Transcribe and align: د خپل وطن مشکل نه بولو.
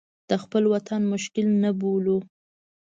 د 0.29 0.31
خپل 0.43 0.63
وطن 0.73 1.01
مشکل 1.13 1.47
نه 1.63 1.71
بولو. 1.79 2.17